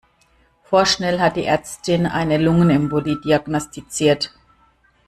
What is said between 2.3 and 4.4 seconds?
Lungenembolie diagnostiziert.